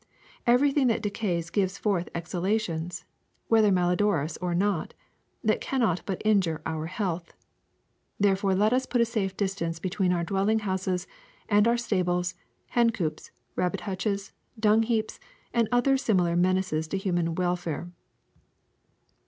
[0.47, 3.05] Everything that decays gives forth exhalations,
[3.49, 4.95] whether malodorous or not,
[5.43, 7.35] that cannot but injure our health.
[8.19, 11.05] Therefore let us put a safe distance between our dwelling houses
[11.47, 12.33] and our stables,
[12.69, 15.19] hen coops, rabbit hutches, dung heaps,
[15.53, 17.91] and other similar menaces to human welfare.